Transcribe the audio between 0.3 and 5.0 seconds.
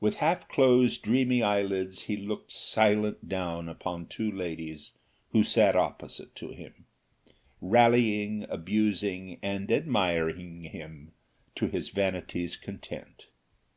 closed dreamy eyelids he looked silent down upon two ladies